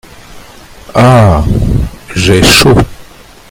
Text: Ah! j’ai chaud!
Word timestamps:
Ah! 0.95 1.43
j’ai 2.15 2.41
chaud! 2.41 2.73